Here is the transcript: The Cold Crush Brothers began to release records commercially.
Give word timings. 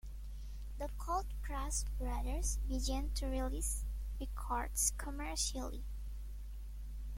The 0.79 0.89
Cold 0.97 1.27
Crush 1.43 1.83
Brothers 1.99 2.57
began 2.67 3.11
to 3.11 3.27
release 3.27 3.85
records 4.19 4.93
commercially. 4.97 5.83